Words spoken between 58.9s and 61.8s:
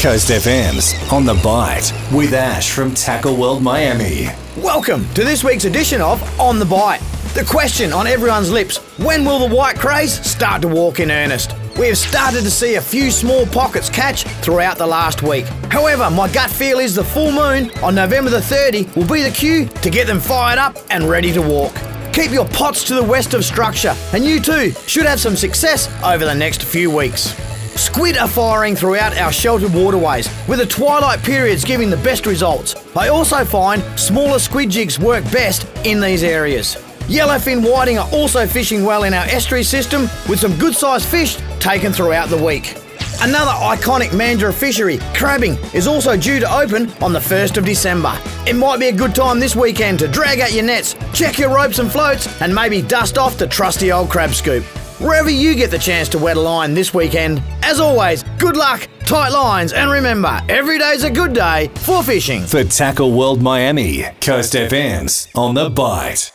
tight lines, and remember, every day's a good day